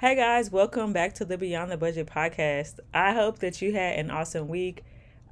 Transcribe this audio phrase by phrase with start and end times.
[0.00, 2.80] Hey guys, welcome back to the Beyond the Budget podcast.
[2.94, 4.82] I hope that you had an awesome week.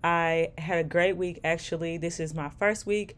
[0.04, 1.96] I had a great week actually.
[1.96, 3.16] This is my first week.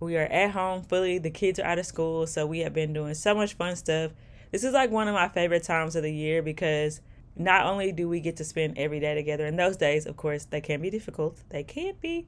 [0.00, 1.16] We are at home fully.
[1.16, 4.12] The kids are out of school, so we have been doing so much fun stuff.
[4.50, 7.00] This is like one of my favorite times of the year because
[7.36, 10.44] not only do we get to spend every day together in those days, of course,
[10.44, 11.40] they can be difficult.
[11.48, 12.26] They can't be.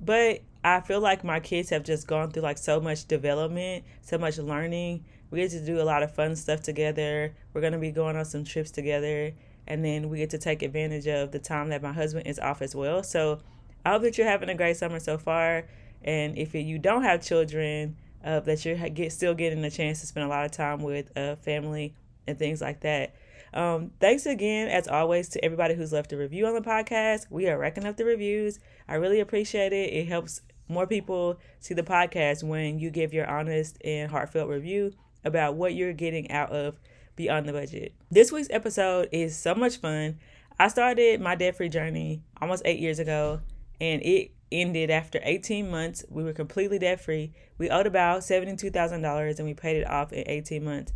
[0.00, 4.16] But I feel like my kids have just gone through like so much development, so
[4.16, 7.34] much learning we get to do a lot of fun stuff together.
[7.52, 9.32] We're going to be going on some trips together.
[9.66, 12.62] And then we get to take advantage of the time that my husband is off
[12.62, 13.02] as well.
[13.02, 13.40] So
[13.84, 15.64] I hope that you're having a great summer so far.
[16.04, 20.06] And if you don't have children, uh, that you're get, still getting a chance to
[20.06, 21.94] spend a lot of time with uh, family
[22.26, 23.14] and things like that.
[23.54, 27.26] Um, thanks again, as always, to everybody who's left a review on the podcast.
[27.30, 28.58] We are racking up the reviews.
[28.88, 29.92] I really appreciate it.
[29.92, 34.92] It helps more people see the podcast when you give your honest and heartfelt review
[35.26, 36.78] about what you're getting out of
[37.16, 37.94] Beyond the Budget.
[38.10, 40.18] This week's episode is so much fun.
[40.58, 43.40] I started my debt free journey almost eight years ago,
[43.80, 46.04] and it ended after 18 months.
[46.08, 47.32] We were completely debt free.
[47.58, 50.92] We owed about $72,000 and we paid it off in 18 months.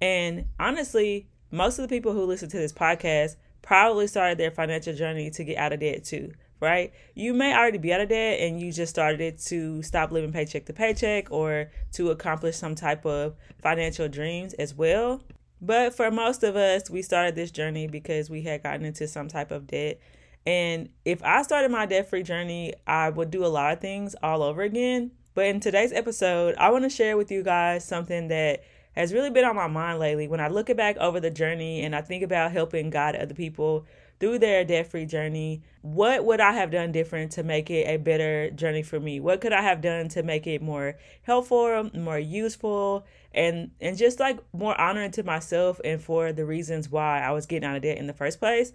[0.00, 4.94] And honestly, most of the people who listen to this podcast probably started their financial
[4.94, 6.92] journey to get out of debt too right?
[7.14, 10.32] You may already be out of debt and you just started it to stop living
[10.32, 15.22] paycheck to paycheck or to accomplish some type of financial dreams as well.
[15.60, 19.28] But for most of us, we started this journey because we had gotten into some
[19.28, 20.00] type of debt.
[20.46, 24.14] And if I started my debt free journey, I would do a lot of things
[24.22, 25.10] all over again.
[25.34, 29.30] But in today's episode, I want to share with you guys something that has really
[29.30, 30.26] been on my mind lately.
[30.26, 33.86] When I look back over the journey and I think about helping guide other people
[34.20, 37.96] through their debt free journey, what would I have done different to make it a
[37.96, 39.20] better journey for me?
[39.20, 44.18] What could I have done to make it more helpful, more useful, and and just
[44.18, 47.82] like more honoring to myself and for the reasons why I was getting out of
[47.82, 48.72] debt in the first place?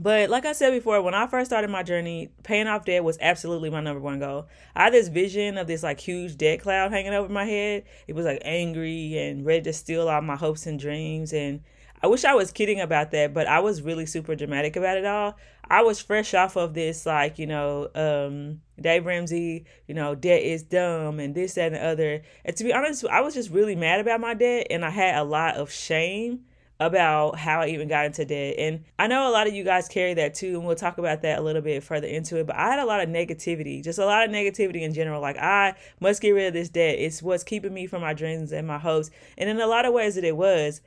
[0.00, 3.18] But like I said before, when I first started my journey, paying off debt was
[3.20, 4.46] absolutely my number one goal.
[4.76, 7.84] I had this vision of this like huge debt cloud hanging over my head.
[8.06, 11.62] It was like angry and ready to steal all my hopes and dreams and
[12.02, 15.04] I wish I was kidding about that, but I was really super dramatic about it
[15.04, 15.36] all.
[15.70, 20.42] I was fresh off of this, like, you know, um, Dave Ramsey, you know, debt
[20.42, 22.22] is dumb and this, that, and the other.
[22.44, 25.16] And to be honest, I was just really mad about my debt and I had
[25.16, 26.44] a lot of shame
[26.80, 28.54] about how I even got into debt.
[28.58, 31.22] And I know a lot of you guys carry that too, and we'll talk about
[31.22, 32.46] that a little bit further into it.
[32.46, 35.20] But I had a lot of negativity, just a lot of negativity in general.
[35.20, 36.96] Like, I must get rid of this debt.
[36.98, 39.10] It's what's keeping me from my dreams and my hopes.
[39.36, 40.80] And in a lot of ways, that it was.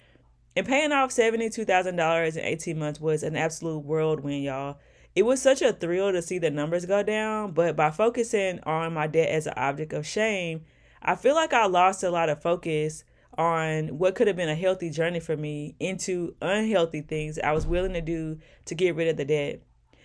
[0.56, 4.78] And paying off $72,000 in 18 months was an absolute whirlwind, y'all.
[5.16, 8.94] It was such a thrill to see the numbers go down, but by focusing on
[8.94, 10.64] my debt as an object of shame,
[11.02, 13.04] I feel like I lost a lot of focus
[13.38, 17.66] on what could have been a healthy journey for me into unhealthy things I was
[17.66, 19.62] willing to do to get rid of the debt.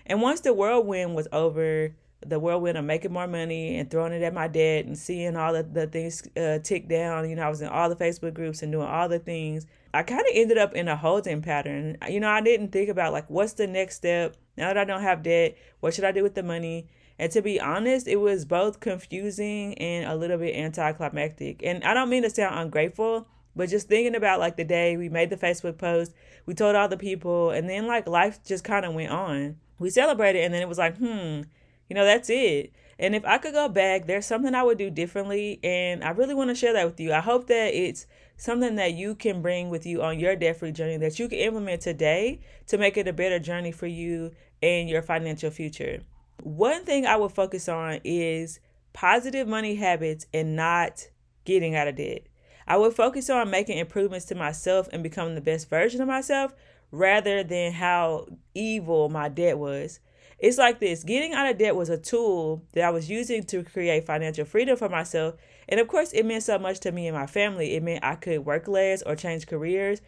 [0.06, 4.22] And once the whirlwind was over, the whirlwind of making more money and throwing it
[4.22, 7.48] at my debt and seeing all the, the things uh, tick down, you know, I
[7.48, 10.58] was in all the Facebook groups and doing all the things I kind of ended
[10.58, 11.96] up in a holding pattern.
[12.08, 15.02] You know, I didn't think about like what's the next step now that I don't
[15.02, 15.56] have debt.
[15.80, 16.88] What should I do with the money?
[17.18, 21.62] And to be honest, it was both confusing and a little bit anticlimactic.
[21.64, 25.08] And I don't mean to sound ungrateful, but just thinking about like the day we
[25.08, 26.12] made the Facebook post,
[26.44, 29.56] we told all the people, and then like life just kind of went on.
[29.78, 31.42] We celebrated, and then it was like, hmm,
[31.88, 32.72] you know, that's it.
[32.98, 35.60] And if I could go back, there's something I would do differently.
[35.62, 37.12] And I really want to share that with you.
[37.12, 40.72] I hope that it's something that you can bring with you on your debt free
[40.72, 44.32] journey that you can implement today to make it a better journey for you
[44.62, 46.02] and your financial future.
[46.42, 48.60] One thing I would focus on is
[48.92, 51.08] positive money habits and not
[51.44, 52.26] getting out of debt.
[52.66, 56.52] I would focus on making improvements to myself and becoming the best version of myself
[56.91, 60.00] rather than how evil my debt was.
[60.38, 63.62] It's like this getting out of debt was a tool that I was using to
[63.62, 65.36] create financial freedom for myself.
[65.69, 67.75] And of course, it meant so much to me and my family.
[67.75, 70.00] It meant I could work less or change careers.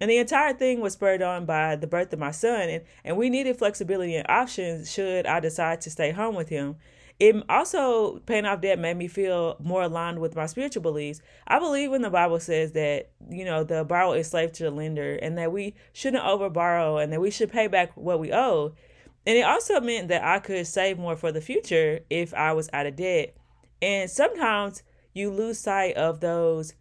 [0.00, 2.68] And the entire thing was spurred on by the birth of my son.
[2.68, 6.76] And, and we needed flexibility and options should I decide to stay home with him.
[7.18, 11.20] It also, paying off debt made me feel more aligned with my spiritual beliefs.
[11.46, 14.70] I believe when the Bible says that, you know, the borrower is slave to the
[14.70, 18.32] lender and that we shouldn't over borrow and that we should pay back what we
[18.32, 18.72] owe.
[19.26, 22.70] And it also meant that I could save more for the future if I was
[22.72, 23.36] out of debt.
[23.82, 26.74] And sometimes you lose sight of those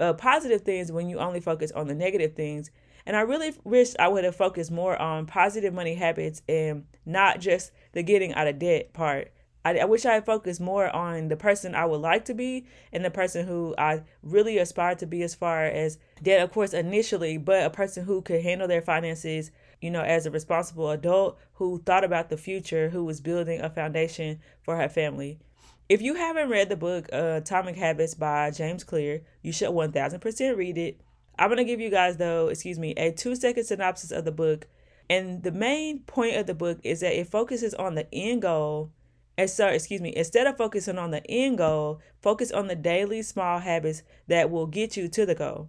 [0.00, 2.70] uh, positive things when you only focus on the negative things.
[3.06, 7.40] And I really wish I would have focused more on positive money habits and not
[7.40, 9.30] just the getting out of debt part.
[9.64, 12.66] I, I wish I had focused more on the person I would like to be
[12.92, 16.72] and the person who I really aspire to be as far as debt, of course,
[16.72, 21.38] initially, but a person who could handle their finances, you know, as a responsible adult
[21.54, 25.38] who thought about the future, who was building a foundation for her family.
[25.88, 30.56] If you haven't read the book uh, Atomic Habits by James Clear, you should 1000%
[30.56, 31.00] read it.
[31.38, 34.32] I'm going to give you guys, though, excuse me, a two second synopsis of the
[34.32, 34.66] book.
[35.10, 38.92] And the main point of the book is that it focuses on the end goal
[39.36, 43.22] and so, excuse me, instead of focusing on the end goal, focus on the daily
[43.22, 45.68] small habits that will get you to the goal.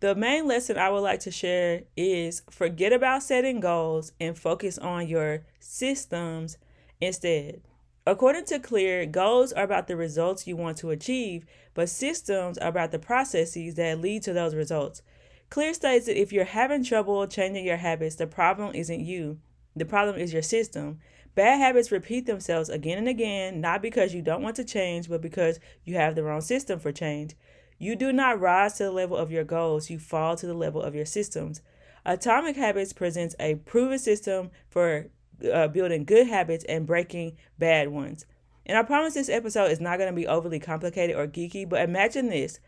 [0.00, 4.78] The main lesson I would like to share is forget about setting goals and focus
[4.78, 6.58] on your systems
[7.00, 7.62] instead.
[8.08, 11.44] According to Clear, goals are about the results you want to achieve,
[11.74, 15.02] but systems are about the processes that lead to those results.
[15.50, 19.40] Clear states that if you're having trouble changing your habits, the problem isn't you,
[19.76, 21.00] the problem is your system.
[21.34, 25.20] Bad habits repeat themselves again and again, not because you don't want to change, but
[25.20, 27.36] because you have the wrong system for change.
[27.76, 30.80] You do not rise to the level of your goals, you fall to the level
[30.80, 31.60] of your systems.
[32.06, 35.08] Atomic Habits presents a proven system for
[35.52, 38.26] uh, building good habits and breaking bad ones.
[38.66, 41.82] And I promise this episode is not going to be overly complicated or geeky, but
[41.82, 42.60] imagine this.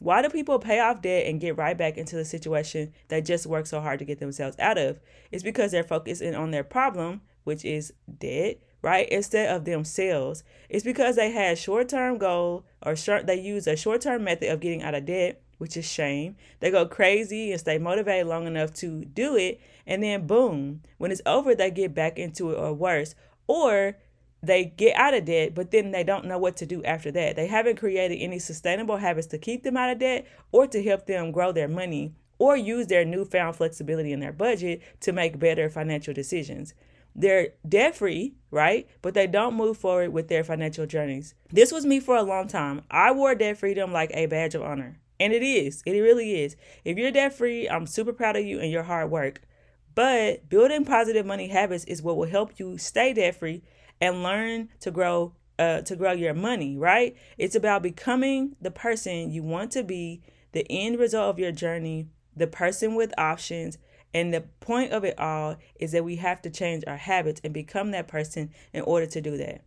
[0.00, 3.46] Why do people pay off debt and get right back into the situation they just
[3.46, 4.98] worked so hard to get themselves out of?
[5.30, 9.08] It's because they're focusing on their problem which is debt, right?
[9.10, 10.42] Instead of themselves.
[10.68, 14.82] It's because they had short-term goal or short they use a short-term method of getting
[14.82, 16.36] out of debt, which is shame.
[16.60, 21.10] They go crazy and stay motivated long enough to do it, and then boom, when
[21.10, 23.14] it's over, they get back into it or worse.
[23.46, 23.96] Or
[24.42, 27.34] they get out of debt, but then they don't know what to do after that.
[27.34, 31.06] They haven't created any sustainable habits to keep them out of debt or to help
[31.06, 35.70] them grow their money or use their newfound flexibility in their budget to make better
[35.70, 36.74] financial decisions.
[37.16, 38.86] They're debt free, right?
[39.00, 41.34] But they don't move forward with their financial journeys.
[41.50, 42.82] This was me for a long time.
[42.90, 44.98] I wore debt freedom like a badge of honor.
[45.20, 45.82] And it is.
[45.86, 46.56] It really is.
[46.84, 49.42] If you're debt free, I'm super proud of you and your hard work.
[49.94, 53.62] But building positive money habits is what will help you stay debt free
[54.00, 57.16] and learn to grow uh, to grow your money, right?
[57.38, 60.20] It's about becoming the person you want to be,
[60.50, 63.78] the end result of your journey, the person with options,
[64.12, 67.54] and the point of it all is that we have to change our habits and
[67.54, 69.62] become that person in order to do that.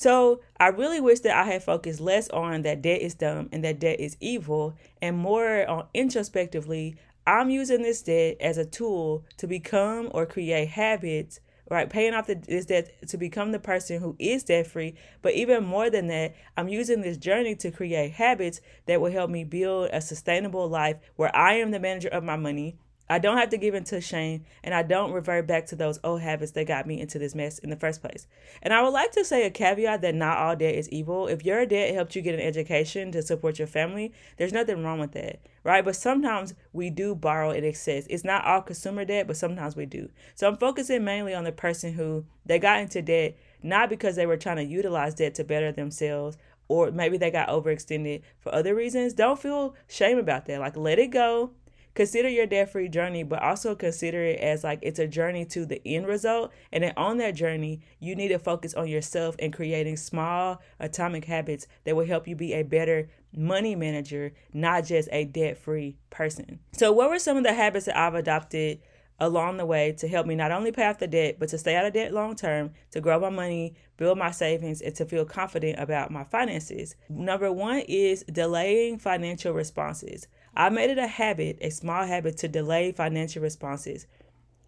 [0.00, 3.62] So I really wish that I had focused less on that debt is dumb and
[3.64, 9.26] that debt is evil and more on introspectively, I'm using this debt as a tool
[9.36, 11.90] to become or create habits, right?
[11.90, 14.94] Paying off the, this debt to become the person who is debt free.
[15.20, 19.28] But even more than that, I'm using this journey to create habits that will help
[19.28, 22.78] me build a sustainable life where I am the manager of my money,
[23.10, 25.98] I don't have to give in to shame and I don't revert back to those
[26.04, 28.28] old habits that got me into this mess in the first place.
[28.62, 31.26] And I would like to say a caveat that not all debt is evil.
[31.26, 35.00] If your debt helped you get an education to support your family, there's nothing wrong
[35.00, 35.84] with that, right?
[35.84, 38.06] But sometimes we do borrow in excess.
[38.08, 40.08] It's not all consumer debt, but sometimes we do.
[40.36, 44.26] So I'm focusing mainly on the person who they got into debt not because they
[44.26, 48.76] were trying to utilize debt to better themselves or maybe they got overextended for other
[48.76, 49.12] reasons.
[49.12, 50.60] Don't feel shame about that.
[50.60, 51.50] Like let it go
[51.94, 55.66] consider your debt free journey, but also consider it as like it's a journey to
[55.66, 56.52] the end result.
[56.72, 61.24] And then on that journey, you need to focus on yourself and creating small atomic
[61.24, 65.96] habits that will help you be a better money manager, not just a debt free
[66.10, 66.60] person.
[66.72, 68.80] So, what were some of the habits that I've adopted?
[69.20, 71.76] along the way to help me not only pay off the debt, but to stay
[71.76, 75.24] out of debt long term, to grow my money, build my savings, and to feel
[75.24, 76.96] confident about my finances.
[77.08, 80.26] Number one is delaying financial responses.
[80.56, 84.06] I made it a habit, a small habit, to delay financial responses.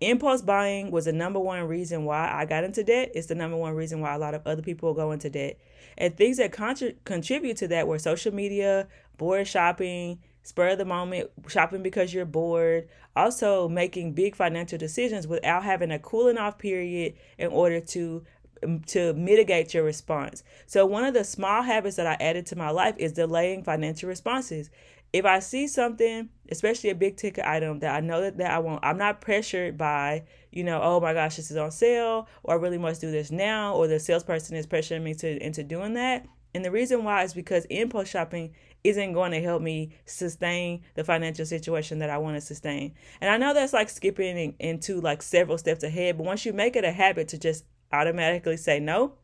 [0.00, 3.12] Impulse buying was the number one reason why I got into debt.
[3.14, 5.58] It's the number one reason why a lot of other people go into debt.
[5.96, 10.84] And things that contra- contribute to that were social media, bored shopping, spur of the
[10.84, 16.58] moment shopping because you're bored, also making big financial decisions without having a cooling off
[16.58, 18.24] period in order to
[18.86, 20.44] to mitigate your response.
[20.66, 24.08] So one of the small habits that I added to my life is delaying financial
[24.08, 24.70] responses
[25.12, 28.58] if I see something, especially a big ticket item that I know that, that I
[28.58, 32.54] want, I'm not pressured by, you know, oh my gosh, this is on sale, or
[32.54, 35.94] I really must do this now, or the salesperson is pressuring me to into doing
[35.94, 36.26] that.
[36.54, 38.54] And the reason why is because impulse shopping
[38.84, 42.94] isn't going to help me sustain the financial situation that I want to sustain.
[43.20, 46.76] And I know that's like skipping into like several steps ahead, but once you make
[46.76, 49.14] it a habit to just automatically say no,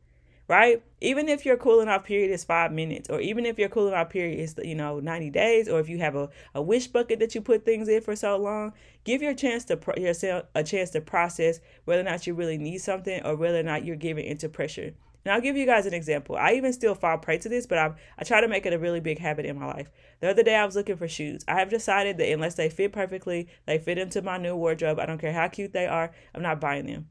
[0.48, 0.82] right?
[1.02, 4.08] Even if your cooling off period is five minutes, or even if your cooling off
[4.08, 7.34] period is, you know, 90 days, or if you have a, a wish bucket that
[7.34, 8.72] you put things in for so long,
[9.04, 12.58] give your chance to pro- yourself a chance to process whether or not you really
[12.58, 14.94] need something or whether or not you're giving into pressure.
[15.24, 16.36] And I'll give you guys an example.
[16.36, 18.78] I even still fall prey to this, but I I try to make it a
[18.78, 19.90] really big habit in my life.
[20.20, 21.44] The other day I was looking for shoes.
[21.46, 24.98] I have decided that unless they fit perfectly, they fit into my new wardrobe.
[24.98, 26.12] I don't care how cute they are.
[26.34, 27.08] I'm not buying them.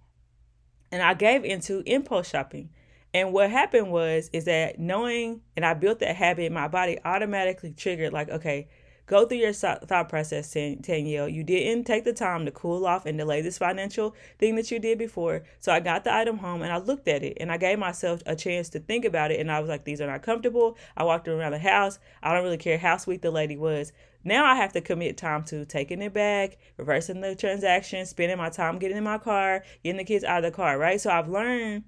[0.91, 2.69] And I gave into impulse shopping.
[3.17, 7.73] And what happened was is that knowing and I built that habit, my body automatically
[7.75, 8.67] triggered like, okay,
[9.07, 11.29] Go through your thought process, Tanielle.
[11.29, 14.79] You didn't take the time to cool off and delay this financial thing that you
[14.79, 15.43] did before.
[15.61, 18.21] So I got the item home and I looked at it and I gave myself
[18.25, 19.39] a chance to think about it.
[19.39, 20.77] And I was like, these are not comfortable.
[20.97, 21.99] I walked around the house.
[22.21, 23.93] I don't really care how sweet the lady was.
[24.25, 28.49] Now I have to commit time to taking it back, reversing the transaction, spending my
[28.49, 30.99] time getting in my car, getting the kids out of the car, right?
[30.99, 31.85] So I've learned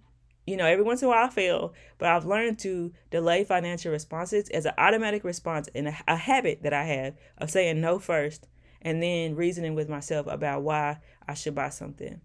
[0.49, 3.91] you know, every once in a while I fail, but I've learned to delay financial
[3.91, 7.99] responses as an automatic response and a, a habit that I have of saying no
[7.99, 8.47] first
[8.81, 12.19] and then reasoning with myself about why I should buy something.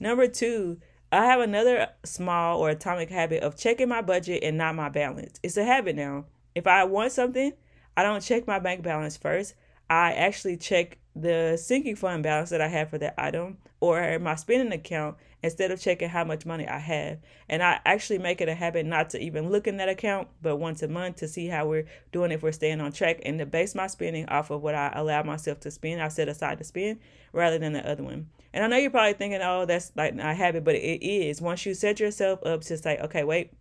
[0.00, 0.80] Number two,
[1.12, 5.38] I have another small or atomic habit of checking my budget and not my balance.
[5.42, 6.26] It's a habit now.
[6.54, 7.52] If I want something,
[7.96, 9.54] I don't check my bank balance first.
[9.88, 14.34] I actually check the sinking fund balance that I have for that item or my
[14.34, 17.18] spending account instead of checking how much money I have.
[17.48, 20.56] And I actually make it a habit not to even look in that account, but
[20.56, 23.46] once a month to see how we're doing, if we're staying on track, and to
[23.46, 26.64] base my spending off of what I allow myself to spend, I set aside to
[26.64, 26.98] spend
[27.32, 28.28] rather than the other one.
[28.52, 31.40] And I know you're probably thinking, oh, that's like a habit, but it is.
[31.40, 33.52] Once you set yourself up to say, okay, wait,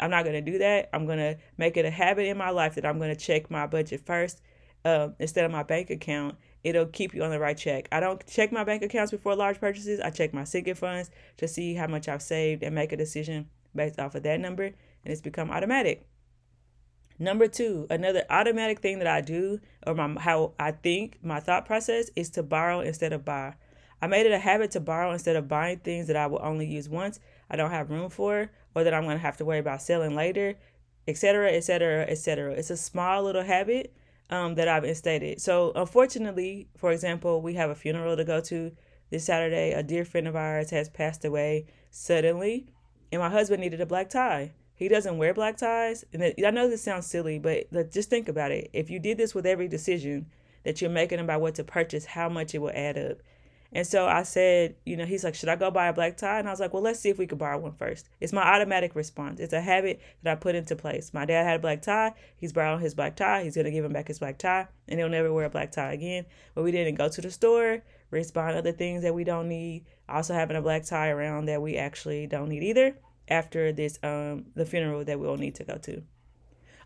[0.00, 0.88] I'm not going to do that.
[0.92, 3.50] I'm going to make it a habit in my life that I'm going to check
[3.50, 4.40] my budget first
[4.84, 7.88] uh, instead of my bank account it'll keep you on the right track.
[7.92, 10.00] I don't check my bank accounts before large purchases.
[10.00, 13.48] I check my sinking funds to see how much I've saved and make a decision
[13.74, 14.74] based off of that number, and
[15.04, 16.06] it's become automatic.
[17.18, 21.66] Number two, another automatic thing that I do, or my how I think my thought
[21.66, 23.54] process is to borrow instead of buy.
[24.02, 26.66] I made it a habit to borrow instead of buying things that I will only
[26.66, 29.58] use once, I don't have room for, or that I'm going to have to worry
[29.58, 30.56] about selling later,
[31.06, 32.52] etc., etc., etc.
[32.52, 33.92] It's a small little habit,
[34.30, 35.40] um, that I've instated.
[35.40, 38.72] So, unfortunately, for example, we have a funeral to go to
[39.10, 39.72] this Saturday.
[39.72, 42.66] A dear friend of ours has passed away suddenly,
[43.12, 44.52] and my husband needed a black tie.
[44.74, 48.28] He doesn't wear black ties, and it, I know this sounds silly, but just think
[48.28, 48.70] about it.
[48.72, 50.26] If you did this with every decision
[50.64, 53.18] that you're making about what to purchase, how much it will add up.
[53.72, 56.40] And so I said, you know, he's like, should I go buy a black tie?
[56.40, 58.08] And I was like, well, let's see if we could borrow one first.
[58.20, 59.38] It's my automatic response.
[59.38, 61.14] It's a habit that I put into place.
[61.14, 62.14] My dad had a black tie.
[62.36, 63.44] He's borrowing his black tie.
[63.44, 65.70] He's going to give him back his black tie, and he'll never wear a black
[65.70, 66.26] tie again.
[66.54, 69.84] But we didn't go to the store, respond other things that we don't need.
[70.08, 72.96] Also having a black tie around that we actually don't need either
[73.28, 76.02] after this, um, the funeral that we'll need to go to.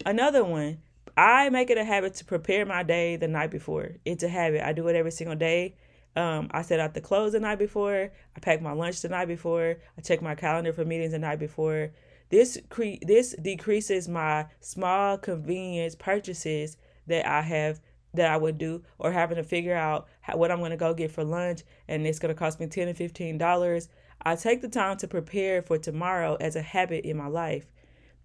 [0.05, 0.83] Another one,
[1.17, 3.93] I make it a habit to prepare my day the night before.
[4.05, 4.67] It's a habit.
[4.67, 5.77] I do it every single day.
[6.17, 8.11] Um, I set out the clothes the night before.
[8.37, 9.77] I pack my lunch the night before.
[9.99, 11.91] I check my calendar for meetings the night before.
[12.31, 17.81] This cre- this decreases my small convenience purchases that I have
[18.15, 20.95] that I would do or having to figure out how, what I'm going to go
[20.95, 23.89] get for lunch and it's going to cost me 10 or 15 dollars.
[24.23, 27.67] I take the time to prepare for tomorrow as a habit in my life.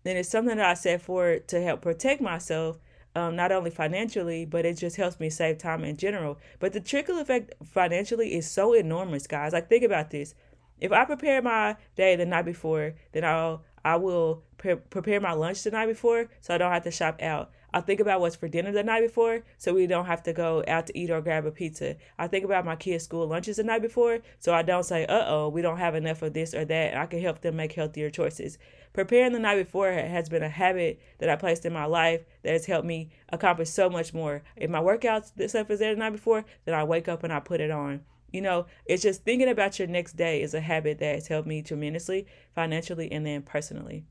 [0.05, 2.79] And it's something that I set for to help protect myself
[3.16, 6.38] um, not only financially, but it just helps me save time in general.
[6.60, 9.54] But the trickle effect financially is so enormous, guys.
[9.54, 10.36] Like think about this:
[10.80, 15.32] if I prepare my day the night before, then I'll I will pre- prepare my
[15.32, 17.51] lunch the night before, so I don't have to shop out.
[17.74, 20.64] I think about what's for dinner the night before, so we don't have to go
[20.68, 21.96] out to eat or grab a pizza.
[22.18, 25.26] I think about my kids' school lunches the night before, so I don't say, "Uh
[25.28, 28.10] oh, we don't have enough of this or that." I can help them make healthier
[28.10, 28.58] choices.
[28.94, 32.54] Preparing the night before has been a habit that I placed in my life that
[32.54, 34.42] has helped me accomplish so much more.
[34.56, 37.40] If my workouts stuff is there the night before, then I wake up and I
[37.40, 38.02] put it on.
[38.32, 41.48] You know, it's just thinking about your next day is a habit that has helped
[41.48, 44.06] me tremendously, financially, and then personally.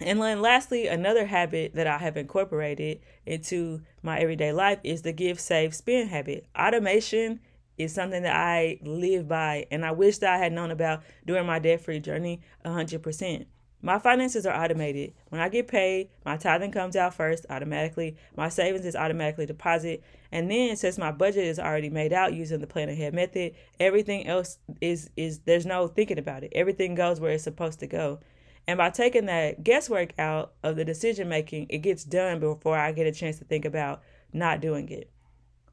[0.00, 5.12] And then lastly, another habit that I have incorporated into my everyday life is the
[5.12, 6.46] give, save, spend habit.
[6.58, 7.40] Automation
[7.78, 11.46] is something that I live by, and I wish that I had known about during
[11.46, 13.46] my debt free journey 100%.
[13.82, 15.12] My finances are automated.
[15.28, 18.16] When I get paid, my tithing comes out first automatically.
[18.34, 20.02] My savings is automatically deposited.
[20.32, 24.26] And then since my budget is already made out using the plan ahead method, everything
[24.26, 26.52] else is is there's no thinking about it.
[26.54, 28.18] Everything goes where it's supposed to go.
[28.68, 32.92] And by taking that guesswork out of the decision making, it gets done before I
[32.92, 35.10] get a chance to think about not doing it.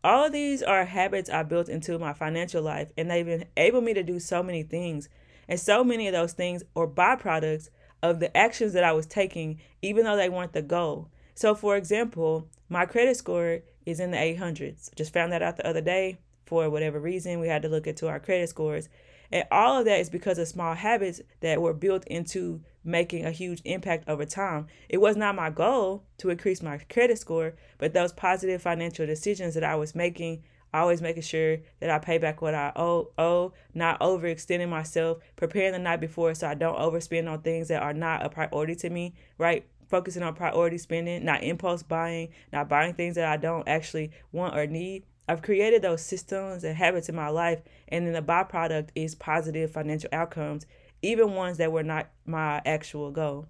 [0.04, 3.94] All of these are habits I built into my financial life, and they've enabled me
[3.94, 5.10] to do so many things.
[5.48, 7.70] And so many of those things are byproducts
[8.02, 11.10] of the actions that I was taking, even though they weren't the goal.
[11.36, 14.94] So, for example, my credit score is in the 800s.
[14.96, 16.20] Just found that out the other day.
[16.46, 17.40] for whatever reason.
[17.40, 18.90] We had to look into our credit scores.
[19.32, 23.32] And all of that is because of small habits that were built into making a
[23.32, 24.68] huge impact over time.
[24.90, 29.54] It was not my goal to increase my credit score, but those positive financial decisions
[29.54, 33.54] that I was making, always making sure that I pay back what I owe, owe
[33.74, 37.94] not overextending myself, preparing the night before so I don't overspend on things that are
[37.94, 39.66] not a priority to me, right?
[39.88, 44.58] Focusing on priority spending, not impulse buying, not buying things that I don't actually want
[44.58, 45.04] or need.
[45.28, 49.72] I've created those systems and habits in my life, and then the byproduct is positive
[49.72, 50.66] financial outcomes
[51.04, 53.48] even ones that were not my actual goal.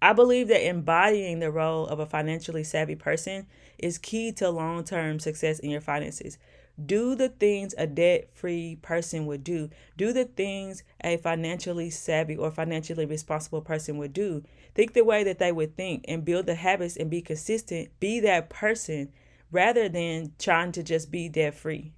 [0.00, 3.46] I believe that embodying the role of a financially savvy person
[3.78, 6.38] is key to long term success in your finances.
[6.82, 9.68] Do the things a debt free person would do.
[9.98, 14.42] Do the things a financially savvy or financially responsible person would do.
[14.74, 17.90] Think the way that they would think and build the habits and be consistent.
[18.00, 19.12] Be that person
[19.50, 21.92] rather than trying to just be debt free.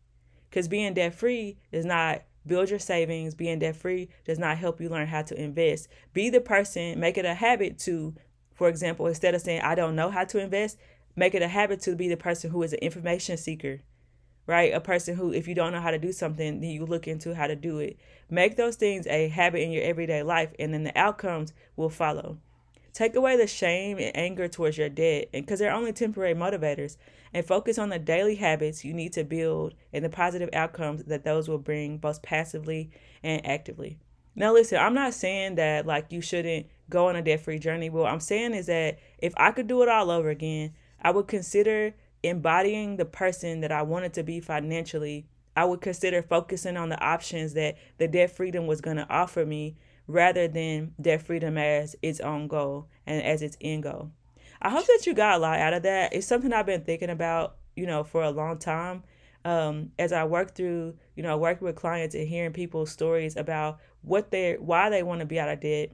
[0.51, 3.35] Because being debt free is not Build your savings.
[3.35, 5.89] Being debt free does not help you learn how to invest.
[6.13, 8.15] Be the person, make it a habit to,
[8.55, 10.79] for example, instead of saying, I don't know how to invest,
[11.17, 13.81] make it a habit to be the person who is an information seeker,
[14.47, 14.75] right?
[14.75, 17.35] A person who, if you don't know how to do something, then you look into
[17.35, 17.99] how to do it.
[18.29, 22.39] Make those things a habit in your everyday life, and then the outcomes will follow.
[22.93, 26.97] Take away the shame and anger towards your debt, and because they're only temporary motivators,
[27.33, 31.25] and focus on the daily habits you need to build and the positive outcomes that
[31.25, 32.91] those will bring, both passively
[33.23, 33.99] and actively.
[34.35, 37.91] Now, listen, I'm not saying that like you shouldn't go on a debt free journey.
[37.91, 41.29] What I'm saying is that if I could do it all over again, I would
[41.29, 45.27] consider embodying the person that I wanted to be financially.
[45.57, 49.45] I would consider focusing on the options that the debt freedom was going to offer
[49.45, 54.11] me rather than debt freedom as its own goal and as its end goal.
[54.61, 56.13] I hope that you got a lot out of that.
[56.13, 59.03] It's something I've been thinking about, you know, for a long time.
[59.45, 63.81] Um, as I work through, you know, working with clients and hearing people's stories about
[64.03, 65.91] what they're, why they want to be out of debt,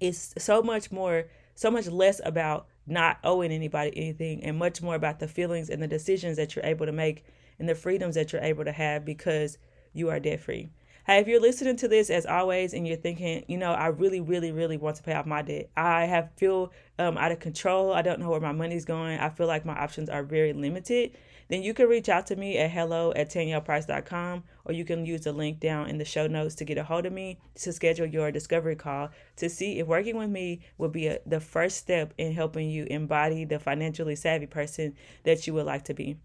[0.00, 4.96] it's so much more, so much less about not owing anybody anything and much more
[4.96, 7.24] about the feelings and the decisions that you're able to make
[7.60, 9.58] and the freedoms that you're able to have because
[9.92, 10.70] you are debt free.
[11.06, 14.20] Hey, if you're listening to this as always and you're thinking, you know, I really,
[14.20, 15.70] really, really want to pay off my debt.
[15.74, 17.94] I have feel um, out of control.
[17.94, 19.18] I don't know where my money's going.
[19.18, 21.16] I feel like my options are very limited.
[21.48, 25.22] Then you can reach out to me at hello at tanielleprice.com or you can use
[25.22, 28.06] the link down in the show notes to get a hold of me to schedule
[28.06, 32.12] your discovery call to see if working with me will be a, the first step
[32.18, 36.18] in helping you embody the financially savvy person that you would like to be.